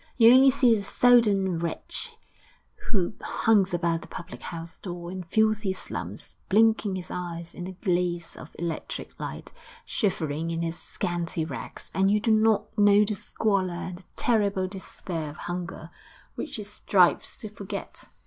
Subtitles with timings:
[0.17, 2.13] You only see the sodden wretch
[2.89, 7.73] who hangs about the public house door in filthy slums, blinking his eyes in the
[7.73, 9.51] glaze of electric light,
[9.85, 14.67] shivering in his scanty rags and you do not know the squalor and the terrible
[14.67, 15.91] despair of hunger
[16.33, 18.05] which he strives to forget....